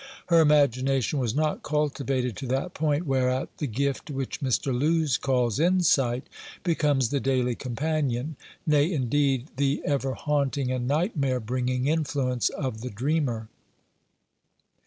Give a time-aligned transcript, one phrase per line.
[0.29, 4.73] Her imagination was not cultivated to that point whereat the gift which Mr.
[4.73, 6.25] Lewes calls "insight"
[6.63, 8.35] becomes the daily companion,
[8.65, 13.47] nay, indeed, the ever haunting and nightmare bringing influence of the dreamer.